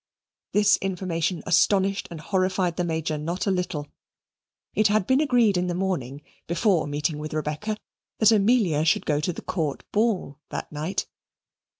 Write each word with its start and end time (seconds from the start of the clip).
This 0.53 0.77
information 0.77 1.43
astonished 1.45 2.07
and 2.09 2.19
horrified 2.19 2.75
the 2.75 2.83
Major 2.83 3.19
not 3.19 3.45
a 3.45 3.51
little. 3.51 3.85
It 4.73 4.87
had 4.87 5.05
been 5.05 5.21
agreed 5.21 5.57
in 5.57 5.67
the 5.67 5.75
morning 5.75 6.23
(before 6.47 6.87
meeting 6.87 7.19
with 7.19 7.35
Rebecca) 7.35 7.77
that 8.17 8.31
Amelia 8.31 8.83
should 8.83 9.05
go 9.05 9.19
to 9.19 9.31
the 9.31 9.43
Court 9.43 9.83
ball 9.91 10.39
that 10.49 10.71
night. 10.71 11.05